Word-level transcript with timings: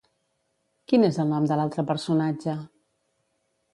Quin 0.93 1.05
és 1.09 1.19
el 1.23 1.29
nom 1.33 1.45
de 1.51 1.59
l'altre 1.61 1.85
personatge? 1.93 2.57